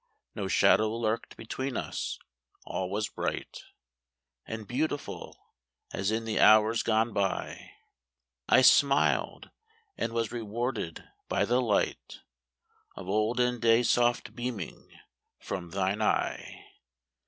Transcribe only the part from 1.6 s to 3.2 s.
us; all was